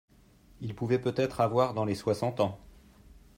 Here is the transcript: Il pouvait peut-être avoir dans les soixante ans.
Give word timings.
Il 0.61 0.73
pouvait 0.73 0.97
peut-être 0.97 1.41
avoir 1.41 1.75
dans 1.75 1.85
les 1.85 1.93
soixante 1.93 2.39
ans. 2.39 2.59